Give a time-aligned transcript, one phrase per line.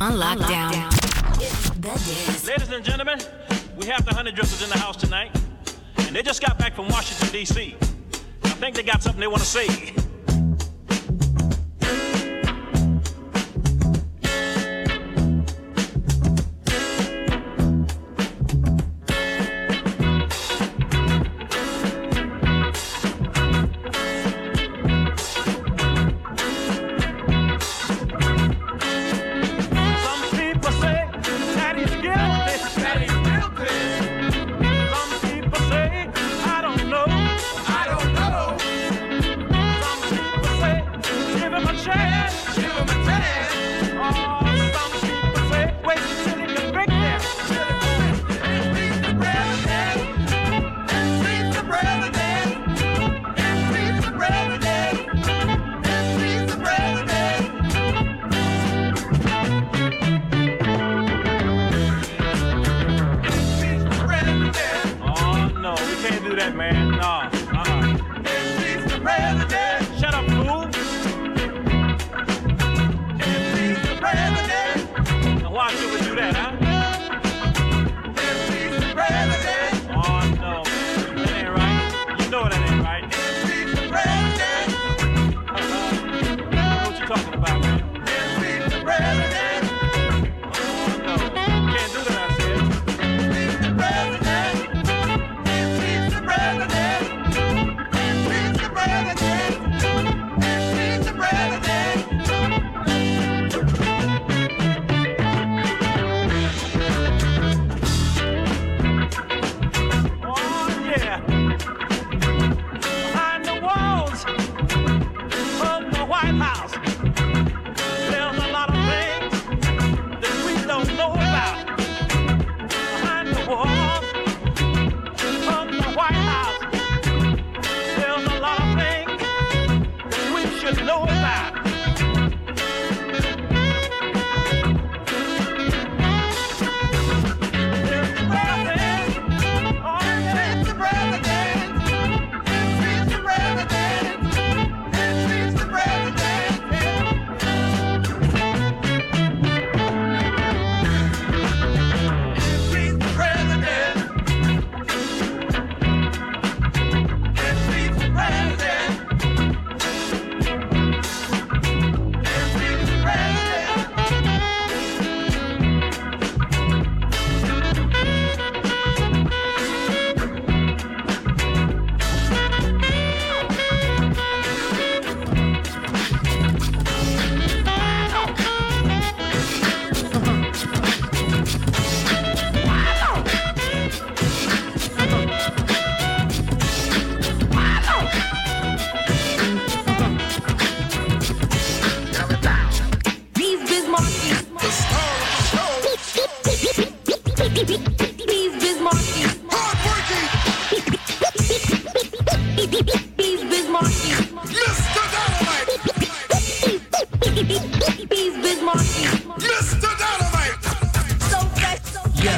[0.00, 0.72] On lockdown.
[2.46, 3.20] Ladies and gentlemen,
[3.76, 5.30] we have the honey drifters in the house tonight,
[5.98, 7.76] and they just got back from Washington, D.C.
[8.42, 9.94] I think they got something they want to say.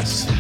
[0.07, 0.36] Yes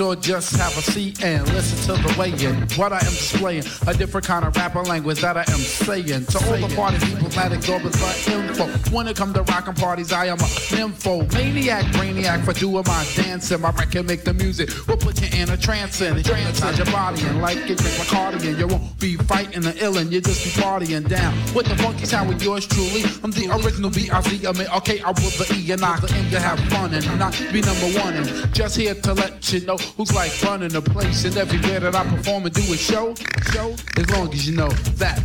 [0.00, 3.64] or just have a seat and listen to the way in what I am displaying.
[3.86, 6.26] A different kind of rapper language that I am saying.
[6.26, 8.66] To all the party people, matic orbits for info.
[8.94, 11.32] When it come to rockin' parties, I am a nympho.
[11.34, 13.60] Maniac, brainiac for doing my dancing.
[13.60, 14.70] My record make the music.
[14.88, 18.04] We'll put you in a trance and hypnotize your body and like it, drink my
[18.04, 18.58] cardigan.
[18.58, 21.34] You won't be fighting the ill and you just be partying down.
[21.54, 23.02] With the funky sound with yours truly.
[23.22, 24.46] I'm the original B-I-Z.
[24.46, 27.32] I mean, okay, I will the E and I aim to have fun and not
[27.52, 28.14] be number one.
[28.14, 31.94] And just here to let you know who's like running the place and everywhere that
[31.94, 33.14] I perform and do a show,
[33.52, 35.18] show, as long as you know that.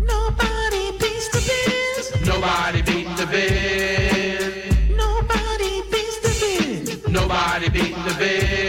[0.00, 2.26] Nobody beats the biz.
[2.26, 4.96] Nobody beats the biz.
[4.96, 7.08] Nobody beats the biz.
[7.08, 8.65] Nobody beats the biz.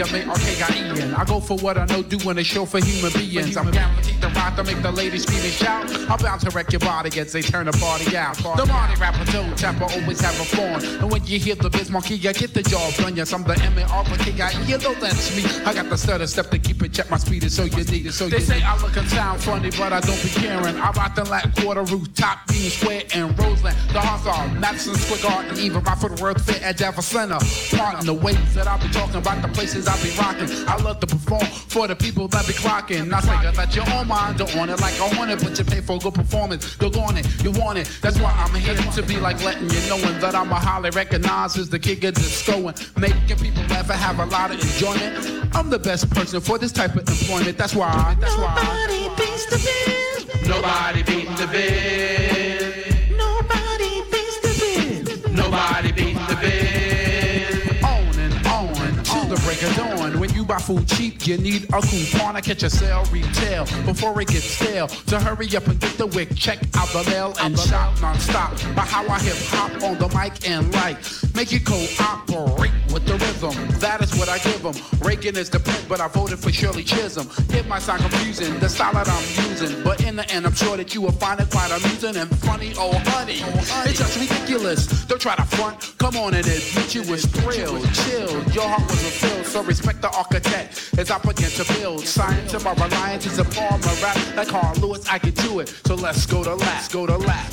[0.00, 1.14] M-A-R-K-I-E-N.
[1.14, 3.56] I go for what I know, doing a show for human beings.
[3.56, 5.90] I'm guaranteed rock to make the ladies scream and shout.
[6.10, 8.36] I'm bound to wreck your body as they turn the party out.
[8.36, 10.84] The Marty rapper, Joe Tapper, always have a phone.
[11.00, 13.16] And when you hear the biz monkey, you get the jaw done.
[13.16, 14.68] Yes, I'm the M-A-R-K-I-E-N.
[14.68, 15.44] You know that's me.
[15.64, 17.10] I got the stutter step to keep it check.
[17.10, 18.12] My speed is so you need it.
[18.12, 20.76] So they say I look and sound funny, but I don't be caring.
[20.76, 23.76] I rock the Latin quarter rooftop, Bean Square, and Roseland.
[23.92, 27.38] The Hawthorne, Madison Square Garden, even my footwork fit at Jefferson Center.
[27.76, 30.48] Pardon the ways that I be talking about the places I be rocking.
[30.66, 33.12] I love to perform for the people that be clocking.
[33.12, 35.64] I say that you're on mine, don't want it like I want it, but you
[35.64, 36.76] pay for a good performance.
[36.80, 37.90] You're on it, you want it.
[38.02, 41.58] That's why I'm here to be like letting you knowing that I'm a highly recognized
[41.58, 45.54] as the kid that's going, making people laugh and have a lot of enjoyment.
[45.54, 47.56] I'm the best person for this type of employment.
[47.58, 48.16] That's why.
[48.20, 48.54] That's why.
[48.54, 50.48] Nobody beats the biz.
[50.48, 53.16] Nobody beating the biz.
[53.16, 55.32] Nobody beats the biz.
[55.32, 57.82] Nobody beating the biz.
[57.84, 60.09] On and on till the break of dawn.
[60.50, 64.46] Buy food cheap, you need a coupon to catch a sale retail before it gets
[64.46, 64.88] stale.
[64.88, 68.56] So hurry up and get the wick, check out the mail and shop non-stop.
[68.74, 71.00] By how I hip hop on the mic and like
[71.40, 73.56] make it cooperate with the rhythm.
[73.80, 74.74] That is what I give them.
[75.00, 77.30] Reagan is the print, but I voted for Shirley Chisholm.
[77.48, 80.76] It might sound confusing, the style that I'm using, but in the end, I'm sure
[80.76, 82.74] that you will find it quite amusing and funny.
[82.76, 83.40] Oh, honey,
[83.88, 85.06] it's just ridiculous.
[85.06, 85.94] Don't try to front.
[85.96, 88.54] Come on and admit you was thrilled, chilled.
[88.54, 92.00] Your heart was fulfilled, so respect the architect as I begin to build.
[92.00, 94.36] Science and my reliance is upon my rap.
[94.36, 95.68] Like Carl Lewis, I can do it.
[95.86, 97.50] So let's go to lap, go to lap.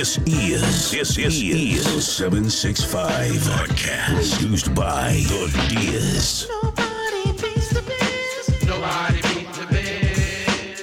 [0.00, 6.48] This is this is, is 765 podcast produced by the Diaz.
[6.48, 8.66] Nobody beats the biz.
[8.66, 10.80] Nobody beat the bed.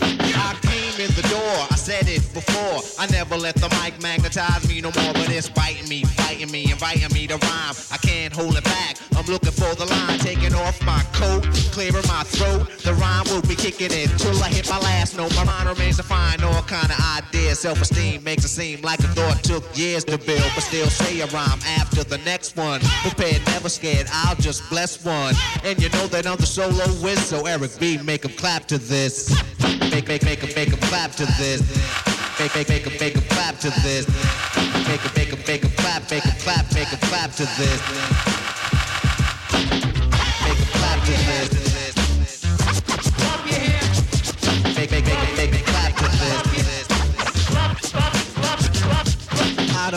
[0.00, 2.82] I came in the door, I said it before.
[3.00, 6.70] I never let the mic magnetize me no more, but it's biting me, fighting me,
[6.70, 7.74] inviting me to rhyme.
[7.90, 8.96] I can't hold it back.
[9.16, 10.21] I'm looking for the line, taking
[10.72, 11.42] off my coat,
[11.72, 12.68] clearing my throat.
[12.82, 15.34] The rhyme will be kicking in till I hit my last note.
[15.36, 17.60] My mind remains to find all kind of ideas.
[17.60, 21.26] Self-esteem makes it seem like a thought took years to build, but still say a
[21.26, 22.80] rhyme after the next one.
[23.02, 24.06] Prepared, never scared.
[24.12, 25.34] I'll just bless one.
[25.64, 28.78] And you know that I'm the solo whiz, so Eric B, make 'em clap to
[28.78, 29.30] this.
[29.90, 31.60] Make, make, make 'em, make 'em clap to this.
[32.38, 34.06] Make, make, make 'em, make 'em clap to this.
[34.88, 37.80] Make 'em, make 'em, make 'em clap, make 'em clap, make 'em clap to this.
[41.04, 41.71] To this.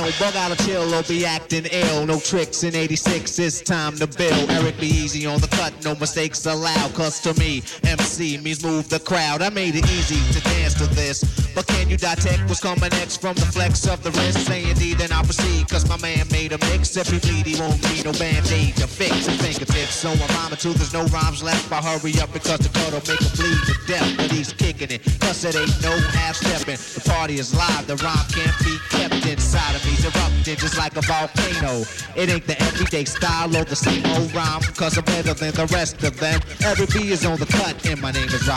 [0.06, 2.06] I bug out of chill or be acting ill.
[2.06, 4.52] No tricks in 86, it's time to build.
[4.52, 6.94] Eric B easy on the cut, no mistakes allowed.
[6.94, 9.42] Cause to me, MC means move the crowd.
[9.42, 11.24] I made it easy to dance to this.
[11.56, 14.46] But can you detect what's coming next from the flex of the wrist?
[14.46, 15.68] Say indeed, then I'll proceed.
[15.70, 16.96] Cause my man made a mix.
[16.98, 19.96] If he bleed, he won't need no band-aid to fix his fingertips.
[19.96, 21.72] So I'm rhyming too, there's no rhymes left.
[21.72, 24.18] I hurry up because the cut'll make him bleed to death.
[24.18, 26.78] But he's kicking it, cause it ain't no half-stepping.
[26.78, 30.96] The party is live, the rhyme can't be kept inside of me's erupting just like
[30.96, 31.84] a volcano.
[32.16, 35.66] It ain't the everyday style or the same old rhyme, cause I'm better than the
[35.68, 36.42] rest of them.
[36.64, 38.48] Eric B is on the cut, and my name is.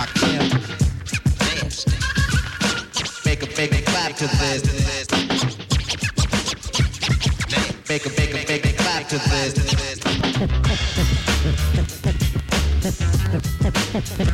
[3.24, 4.62] Make a make a clap to this.
[7.88, 9.54] Make a a make a clap to this.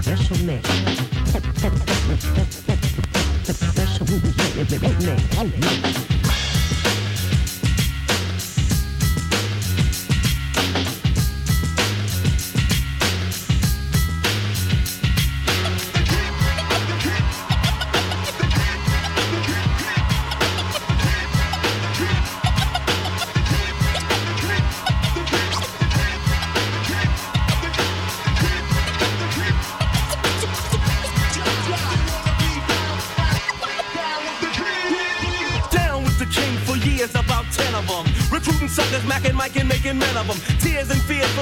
[0.02, 0.68] Special mix.
[4.68, 5.93] Special mix.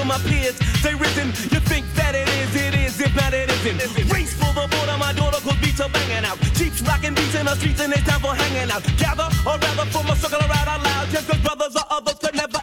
[0.03, 1.27] For my peers, they risen.
[1.51, 4.11] You think that it is, it is, if not, it isn't.
[4.11, 6.39] Race for the border, my daughter could beats are banging out.
[6.59, 8.83] Jeeps rocking beats in the streets, and it's time for hanging out.
[8.97, 11.09] Gather, or rather, form a circle around out loud.
[11.09, 12.59] Just cause brothers or others could never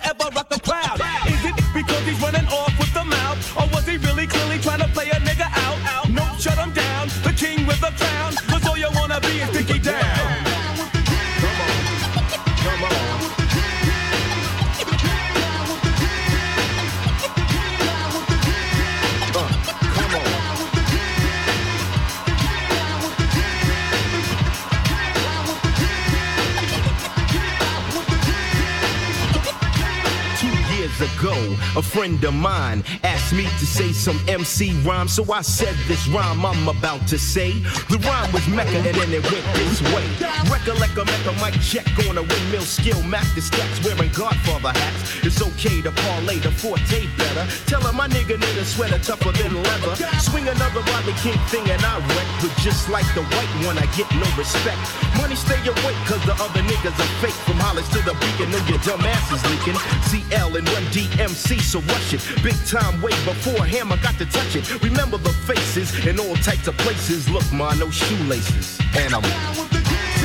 [31.77, 36.09] A friend of mine asked me to say some MC rhyme, so I said this
[36.09, 37.53] rhyme I'm about to say.
[37.87, 40.03] The rhyme was Mecca, and then it went this way.
[40.50, 43.43] Recollect a Mecca mic check on a windmill skill, map the
[43.87, 45.23] wearing Godfather hats.
[45.23, 47.47] It's okay to parlay the forte better.
[47.71, 49.95] Tell him my nigga need a sweater tougher than leather.
[50.19, 52.29] Swing another Rodney King thing, and I wreck.
[52.43, 54.83] But just like the white one, I get no respect.
[55.23, 57.39] Money stay awake, cause the other niggas are fake.
[57.47, 59.79] From Hollis to the beacon, know your dumb asses leaking.
[60.11, 62.21] CL and Run-DMC so or rush it.
[62.43, 64.83] Big time way before him, I got to touch it.
[64.83, 67.29] Remember the faces in all types of places.
[67.31, 68.79] Look, ma, no shoelaces.
[68.97, 70.25] And I'm down with the kids.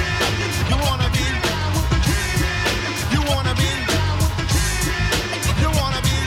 [0.70, 1.98] You wanna be down with the.
[3.14, 4.54] You wanna be down with the.
[5.62, 6.18] You wanna be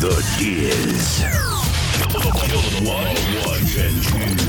[0.00, 0.10] the
[2.84, 3.98] One, one, and
[4.38, 4.43] two.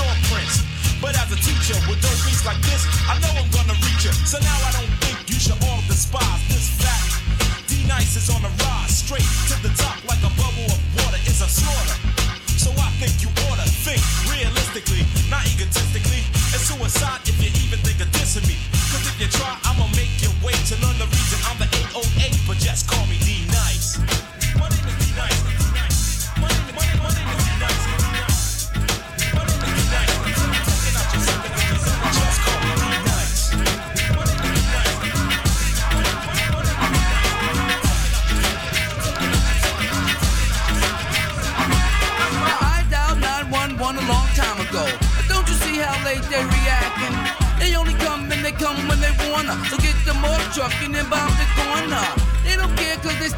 [0.00, 0.64] Nor prince.
[1.00, 4.12] But as a teacher with dope beats like this, I know I'm gonna reach you.
[4.24, 4.89] So now I don't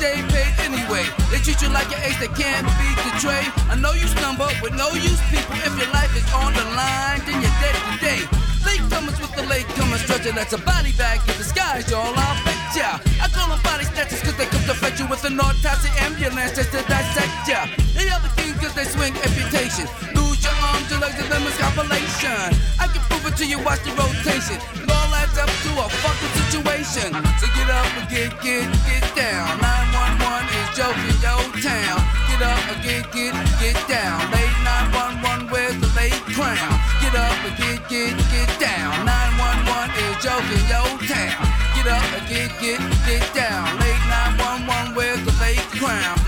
[0.02, 1.06] stay paid anyway.
[1.30, 3.46] They treat you like an ace that can't be betrayed.
[3.70, 5.54] I know you stumble with no use people.
[5.62, 8.20] If your life is on the line, then you're dead today.
[8.66, 12.10] Latecomers with the latecomers stretcher that's a body bag in disguise, y'all.
[12.18, 12.98] I'll bet ya.
[13.22, 16.58] I call them body snatchers cause they come to fetch you with an autopsy ambulance
[16.58, 17.70] just to dissect ya.
[17.94, 18.32] They are the
[18.62, 19.90] cause they swing amputation.
[20.14, 22.54] Lose your arms, your legs, and them is compilation.
[22.78, 24.62] I can prove it to you, watch the rotation.
[24.78, 26.21] It all adds up to a fucking
[26.52, 27.08] situation.
[27.40, 29.56] So get up and get, get, get down.
[29.56, 31.96] 911 is joking your town.
[32.28, 34.20] Get up and get, get, get down.
[34.28, 34.58] Late
[34.92, 36.72] 911, where's the late crown?
[37.00, 38.92] Get up and get, get, get down.
[39.08, 41.40] 911 is joking your town.
[41.72, 43.64] Get up and get, get, get down.
[43.80, 46.21] Late 911, where's the late crown?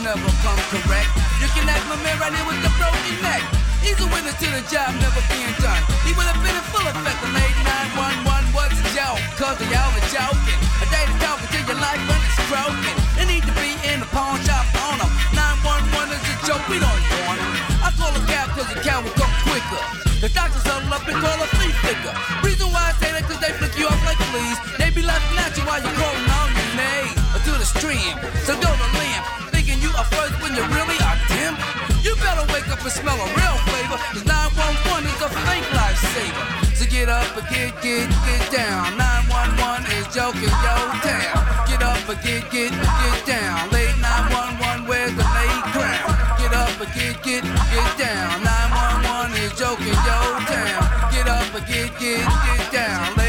[0.00, 1.12] Never come correct.
[1.44, 3.44] You can act my man right here with the broken neck.
[3.84, 5.76] He's a winner to the job never being done.
[6.08, 7.52] He would have been in full effect the late
[7.92, 8.48] 911.
[8.56, 9.20] What's a joke?
[9.36, 10.56] Cause they all are joking.
[10.80, 12.94] A day to talk until your life when it's broken.
[13.20, 15.12] They need to be in the pawn shop on them.
[15.36, 17.52] 911 is a joke, we don't want them.
[17.84, 19.84] I call a cow cause a cab will come quicker.
[20.24, 22.12] The doctors huddle up and call a flea flicker.
[22.40, 24.56] Reason why I say that cause they flick you off like fleas.
[24.80, 26.09] They be laughing at you while you call
[32.52, 36.70] wake up and smell a real flavor, cause 911 is a fake lifesaver.
[36.76, 38.96] So get up and get, get, get down.
[38.96, 41.36] 911 is joking your town.
[41.68, 43.70] Get up and get, get, get down.
[43.70, 46.08] Late 911, where's the late crown?
[46.40, 48.42] Get up and get, get, get down.
[48.42, 50.80] 911 is joking your town.
[51.12, 53.19] Get up and get, get, get down.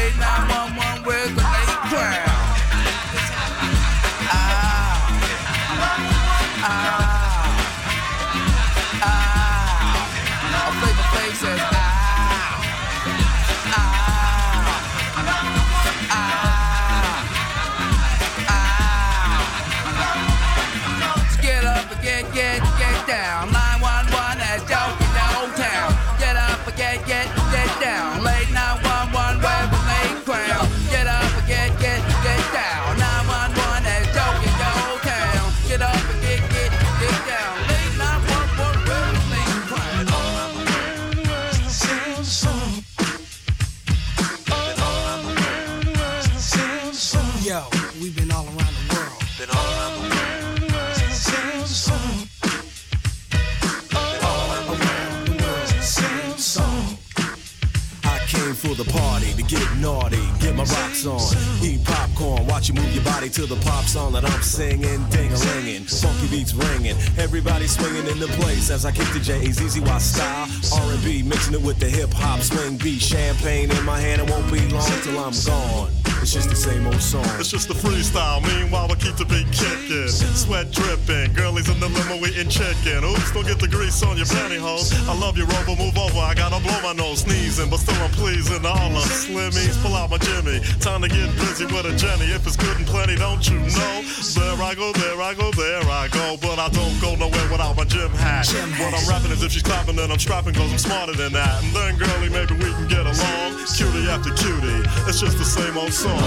[58.84, 61.20] The party to get naughty, get my rocks on,
[61.62, 65.32] eat popcorn, watch you move your body to the pop song that I'm singing, ding
[65.32, 68.70] a linging, funky beats ringing, everybody swinging in the place.
[68.70, 73.00] As I kick the J-A-Z-Z-Y style, R&B mixing it with the hip hop swing beat,
[73.00, 76.01] champagne in my hand, it won't be long till I'm gone.
[76.22, 77.26] It's just the same old song.
[77.42, 78.38] It's just the freestyle.
[78.46, 80.06] Meanwhile, we keep the beat kicking.
[80.06, 81.34] Sweat dripping.
[81.34, 83.02] Girlies in the limo eating chicken.
[83.02, 84.94] Oops, don't get the grease on your pantyhose.
[85.10, 85.74] I love you, Rover.
[85.74, 86.22] Move over.
[86.22, 89.74] I gotta blow my nose sneezing, but still I'm pleasing all the slimmies.
[89.82, 90.62] Pull out my Jimmy.
[90.78, 92.30] Time to get busy with a Jenny.
[92.30, 93.94] If it's good and plenty, don't you know?
[94.38, 96.38] There I go, there I go, there I go.
[96.38, 98.46] But I don't go nowhere without my gym hat.
[98.78, 101.64] What I'm rapping is if she's clapping, then I'm strapping, cause I'm smarter than that.
[101.66, 103.58] And then, girlie, maybe we can get along.
[103.74, 104.82] Cutie after cutie.
[105.08, 106.22] It's just the same old song.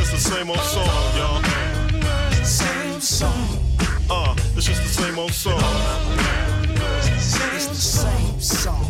[0.00, 0.88] It's the same old song,
[1.18, 1.42] y'all.
[2.42, 3.58] Same song.
[4.08, 5.60] Uh, it's just the same old song.
[7.54, 8.84] It's the same song.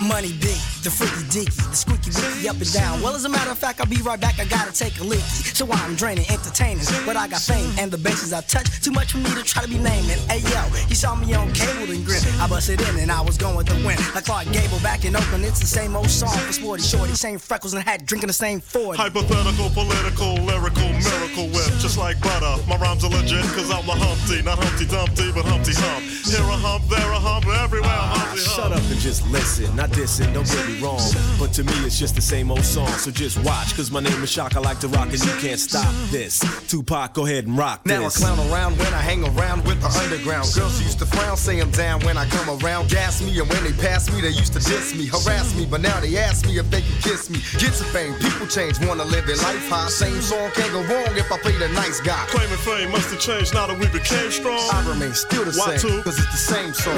[0.00, 3.02] Money big, the freaky deaky, the squeaky wicky up and down.
[3.02, 4.40] Well, as a matter of fact, I'll be right back.
[4.40, 5.52] I gotta take a leaky.
[5.52, 6.84] So I'm draining, entertaining.
[7.04, 8.80] But I got fame and the bases I touch.
[8.80, 10.16] Too much for me to try to be naming.
[10.32, 12.24] Hey yo, you saw me on cable and grit.
[12.40, 13.98] I busted in and I was going to win.
[14.14, 17.12] Like Clark Gable back in Oakland, it's the same old song for Sporty Shorty.
[17.14, 18.96] Same freckles and hat, drinking the same 40.
[18.96, 21.68] Hypothetical, political, lyrical, miracle whip.
[21.84, 22.56] Just like butter.
[22.66, 24.42] My rhymes are legit, cause I'm a Humpty.
[24.42, 26.04] Not Humpty Dumpty, but Humpty Hump.
[26.24, 28.72] Here a hump, there a hump, everywhere I'm Humpty ah, Hump.
[28.72, 29.74] Shut up and just listen.
[29.76, 31.25] Not dissing, don't get me wrong.
[31.38, 32.88] But to me, it's just the same old song.
[32.88, 34.56] So just watch, cause my name is Shock.
[34.56, 36.40] I like to rock and you can't stop this.
[36.68, 38.16] Tupac, go ahead and rock Now I this.
[38.18, 40.48] clown around when I hang around with the underground.
[40.54, 42.88] Girls used to frown, say I'm down when I come around.
[42.90, 45.66] Gas me, and when they pass me, they used to diss me, harass me.
[45.66, 47.38] But now they ask me if they can kiss me.
[47.60, 49.88] Get some fame, people change, wanna live their life high.
[49.88, 52.24] Same song can't go wrong if I play the nice guy.
[52.28, 54.58] Claiming fame must have changed now that we became strong.
[54.72, 56.02] I remain still the Why same, two?
[56.02, 56.96] cause it's the same song.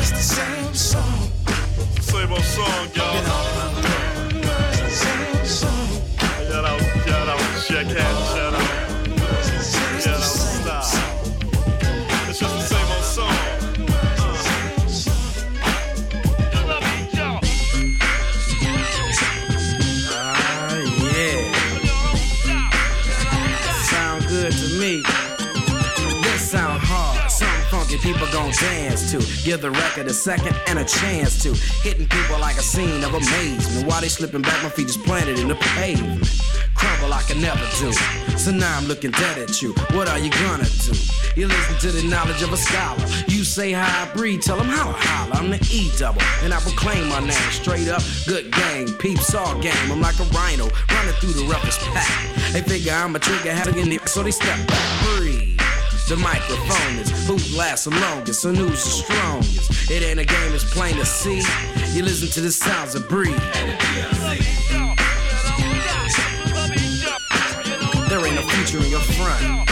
[0.00, 1.11] It's the same song.
[2.32, 3.22] Old song, y'all.
[6.48, 8.41] Shout out, shout out, check out,
[27.92, 29.18] funky people gon' dance to.
[29.44, 31.54] Give the record a second and a chance to.
[31.82, 33.86] Hitting people like a scene of amazement.
[33.86, 36.28] While they slipping back, my feet just planted in the pavement.
[36.74, 37.92] Crumble I never do.
[38.38, 39.72] So now I'm looking dead at you.
[39.92, 40.92] What are you gonna do?
[41.36, 43.04] You listen to the knowledge of a scholar.
[43.28, 45.36] You say how I breathe, tell them how I holler.
[45.36, 48.02] I'm the E double, and I proclaim my name straight up.
[48.26, 49.90] Good gang, peeps all game.
[49.90, 52.52] I'm like a rhino running through the roughest pack.
[52.52, 55.04] They figure I'm a trigger having so they step back.
[55.16, 55.41] Breathe.
[56.08, 59.90] The microphone is who lasts the longest and who's the strongest.
[59.90, 61.42] It ain't a game, it's plain to see.
[61.96, 63.38] You listen to the sounds of breathe.
[68.08, 69.68] There ain't no future in your front.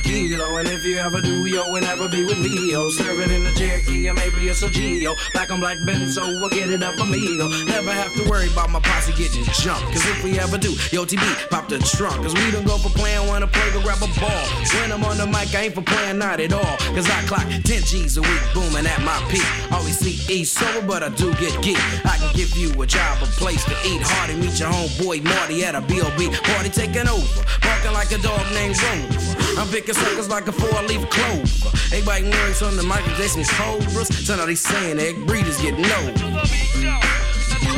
[0.00, 0.56] Kilo.
[0.56, 3.44] And if you ever do, yo, and ever be with me, yo, serve it in
[3.44, 5.14] the Cherokee or maybe it's a Geo.
[5.32, 7.48] Black on black Benzo, we'll get it up amigo.
[7.66, 9.86] Never have to worry about my posse getting jumped.
[9.92, 12.22] Cause if we ever do, yo, TB, pop the trunk.
[12.22, 14.44] Cause we don't go for playing, wanna play, go grab a ball.
[14.80, 16.76] When I'm on the mic, I ain't for playing, not at all.
[16.94, 19.46] Cause I clock 10 G's a week, booming at my peak.
[19.72, 21.78] Always see E sober, but I do get geek.
[22.04, 24.02] I can give you a job, a place to eat.
[24.02, 26.30] Hardy, meet your homeboy Marty at a B.O.B.
[26.44, 29.30] Party taking over, barking like a dog named Rover.
[29.58, 31.70] I'm picking suckers like a four-leaf clover.
[32.04, 34.08] Biting lyrics on the Michael Jackson's cobras.
[34.26, 35.86] So now they saying egg breeders get no.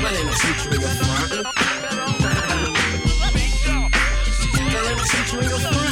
[0.03, 1.47] That future in your front.
[4.73, 5.05] That ain't no
[5.41, 5.92] in your front.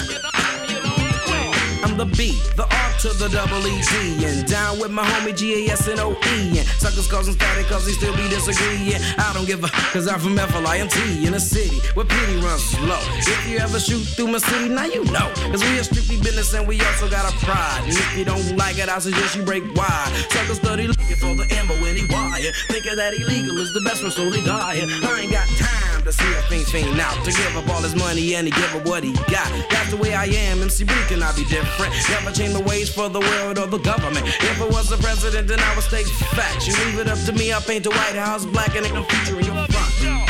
[1.82, 3.80] I'm the B, the R to the double E
[4.24, 6.14] and down with my homie G A S N O E.
[6.20, 6.58] And OE.
[6.60, 9.00] And suckers causing static cause they still be disagreeing.
[9.16, 13.00] I don't give a cause I'm from FLINT in a city where pity runs slow.
[13.24, 15.32] If you ever shoot through my city, now you know.
[15.50, 17.84] Cause we a strictly business and we also got a pride.
[17.84, 20.12] And if you don't like it, I suggest you break wide.
[20.30, 22.52] Suckers study looking for the ammo when he wire.
[22.68, 24.88] Thinking that illegal is the best one, slowly dying.
[24.90, 27.14] I ain't got time to see a fiend fiend out.
[27.24, 29.48] To give up all his money and to give up what he got.
[29.70, 31.92] That's the way I am, MC Breed cannot be different.
[32.10, 34.26] Never change the ways for the world or the government.
[34.26, 36.66] If it was the president, then I would state facts.
[36.66, 39.04] You leave it up to me, I paint the White House black and ain't no
[39.04, 40.29] feature in your front.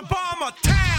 [0.00, 0.50] Obama.
[0.62, 0.89] ten.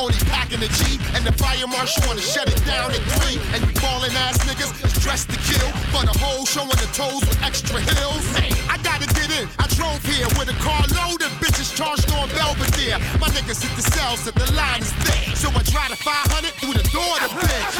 [0.00, 0.98] Only packing a G.
[1.14, 3.36] And the fire marshal wanna shut it down at 3.
[3.52, 5.68] And you ballin' ass niggas dressed to kill.
[5.92, 8.24] For the whole showing the toes with extra heels.
[8.36, 9.46] Hey, I gotta get in.
[9.58, 12.98] I drove here with a car loaded bitches charged on Belvedere.
[13.20, 15.29] My niggas hit the cells that the line is thick.
[15.40, 17.72] So I drive the 500 through the door to bitch.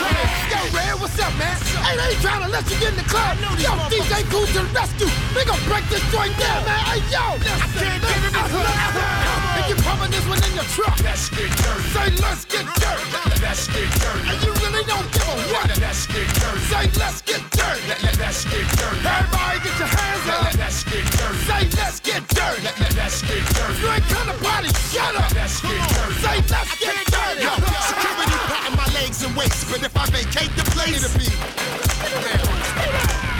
[0.49, 1.53] Yo, Red, what's up, man?
[1.85, 3.37] Hey, they ain't trying to let you get in the club.
[3.61, 5.13] Yo, DJ Kool to the rescue.
[5.37, 6.81] We gon' break this joint down, man.
[6.89, 7.21] Hey, yo.
[7.21, 8.65] I can't get club.
[9.61, 10.97] And you pumping this one in your truck.
[11.05, 11.85] Let's get dirty.
[11.93, 13.05] Say, let's get dirty.
[13.45, 14.25] Let's get dirty.
[14.25, 15.69] And you really don't give a what.
[15.85, 16.65] Let's get dirty.
[16.65, 17.85] Say, let's get dirty.
[17.93, 19.05] Let's get dirty.
[19.05, 20.57] Everybody get your hands up.
[20.57, 21.45] Let's get dirty.
[21.45, 22.65] Say, let's get dirty.
[22.97, 23.85] Let's get dirty.
[23.85, 25.29] You ain't come to party, shut up.
[25.37, 26.25] Let's get dirty.
[26.25, 27.50] Say, let's get dirty.
[27.59, 31.27] Yo, security patting my legs and waist, but if I vacate the place, it'll be.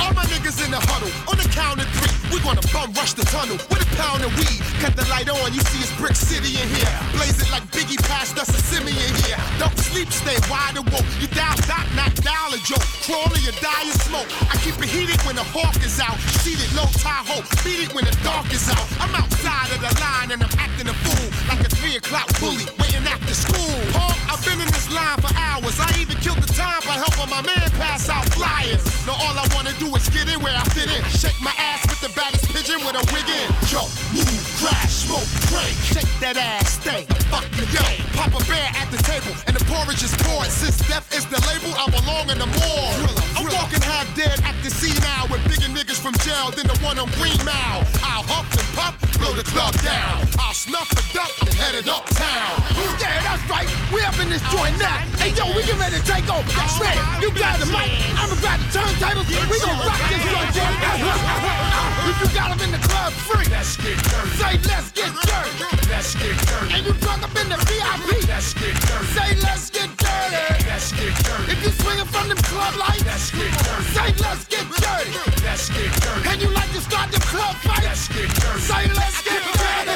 [0.03, 3.13] All my niggas in the huddle, on the count of three, we gonna bum rush
[3.13, 4.61] the tunnel pound of weed.
[4.81, 6.97] Cut the light on, you see it's Brick City in here.
[7.13, 9.37] Blaze it like Biggie passed us a simi in here.
[9.61, 11.05] Don't sleep, stay wide awoke.
[11.21, 12.85] You dial dot, not dial a joke.
[13.05, 14.29] Crawl or you die in smoke.
[14.49, 16.17] I keep it heated when the hawk is out.
[16.41, 18.87] Seated low Tahoe, beat it when the dark is out.
[18.97, 21.29] I'm outside of the line and I'm acting a fool.
[21.53, 23.77] Like a three o'clock bully, waiting after school.
[23.93, 25.77] Hawk, I've been in this line for hours.
[25.77, 28.81] I even killed the time by helping my man pass out flyers.
[29.05, 31.05] Now all I wanna do is get in where I fit in.
[31.13, 33.49] Shake my ass with the baddest pigeon with a wig in.
[33.69, 35.75] Jump, move, crash, smoke, drink.
[35.83, 37.07] Shake that ass, stay.
[37.31, 37.83] Fuck you, yo.
[38.17, 40.51] Pop a bear at the table and the porridge is poured.
[40.51, 43.11] Since death is the label, I belong in the morgue.
[43.39, 46.77] I'm walking half dead at the sea now with bigger niggas from jail than the
[46.83, 47.83] one on Green Mile.
[48.05, 50.27] I'll huff and puff, blow the club down.
[50.39, 52.61] I'll snuff the duck and head it uptown.
[53.01, 53.69] Yeah, that's right.
[53.93, 55.01] We up in this joint now.
[55.17, 56.45] Hey, yo, we get ready to take over.
[56.81, 57.89] Man, you got the mic.
[58.19, 59.29] I'ma grab the turntables.
[59.51, 64.03] We gon' rock this joint, If you got them in the club free, let's get
[64.11, 64.31] dirty.
[64.37, 65.89] Say, let's get dirty.
[65.91, 66.75] Let's get dirty.
[66.75, 69.07] And you drunk up in the VIP, let's get dirty.
[69.15, 70.67] Say, let's get dirty.
[70.67, 71.53] Let's get dirty.
[71.53, 73.85] If you swinging from them club lights, let's get dirty.
[73.95, 75.11] Say, let's get dirty.
[75.45, 76.29] Let's get dirty.
[76.31, 78.61] And you like to start the club fight, let's get dirty.
[78.61, 79.95] Say, let's get dirty.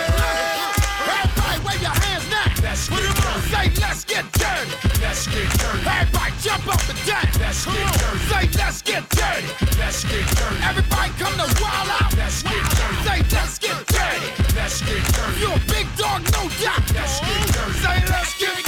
[1.11, 2.24] Everybody wave your hands
[2.75, 3.55] Let's get dirty.
[3.55, 5.01] Say let's get dirty.
[5.01, 5.87] Let's get dirty.
[5.87, 7.23] Everybody jump up and down.
[7.39, 8.19] Let's get dirty.
[8.27, 9.47] Say let's get dirty.
[9.79, 10.59] Let's get dirty.
[10.67, 12.17] Everybody come to wild out.
[12.19, 12.97] Let's get dirty.
[13.07, 14.27] Say let's get dirty.
[14.59, 15.39] Let's get dirty.
[15.39, 16.83] You a big dog, no doubt.
[16.99, 17.79] Let's get dirty.
[17.79, 18.64] Say let's get